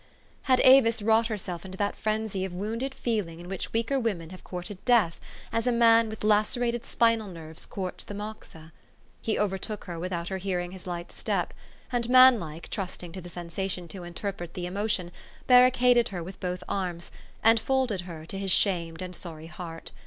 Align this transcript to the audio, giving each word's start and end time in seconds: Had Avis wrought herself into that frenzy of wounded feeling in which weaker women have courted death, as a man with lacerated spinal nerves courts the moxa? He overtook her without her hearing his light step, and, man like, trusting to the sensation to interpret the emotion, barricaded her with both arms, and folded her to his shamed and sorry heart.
Had 0.49 0.59
Avis 0.61 0.99
wrought 1.03 1.27
herself 1.27 1.63
into 1.63 1.77
that 1.77 1.95
frenzy 1.95 2.43
of 2.43 2.51
wounded 2.51 2.95
feeling 2.95 3.39
in 3.39 3.47
which 3.47 3.71
weaker 3.71 3.99
women 3.99 4.31
have 4.31 4.43
courted 4.43 4.83
death, 4.83 5.21
as 5.53 5.67
a 5.67 5.71
man 5.71 6.09
with 6.09 6.23
lacerated 6.23 6.87
spinal 6.87 7.27
nerves 7.27 7.67
courts 7.67 8.03
the 8.03 8.15
moxa? 8.15 8.73
He 9.21 9.37
overtook 9.37 9.83
her 9.83 9.99
without 9.99 10.29
her 10.29 10.39
hearing 10.39 10.71
his 10.71 10.87
light 10.87 11.11
step, 11.11 11.53
and, 11.91 12.09
man 12.09 12.39
like, 12.39 12.67
trusting 12.69 13.11
to 13.11 13.21
the 13.21 13.29
sensation 13.29 13.87
to 13.89 14.01
interpret 14.01 14.55
the 14.55 14.65
emotion, 14.65 15.11
barricaded 15.45 16.09
her 16.09 16.23
with 16.23 16.39
both 16.39 16.63
arms, 16.67 17.11
and 17.43 17.59
folded 17.59 18.01
her 18.01 18.25
to 18.25 18.39
his 18.39 18.49
shamed 18.49 19.03
and 19.03 19.15
sorry 19.15 19.45
heart. 19.45 19.91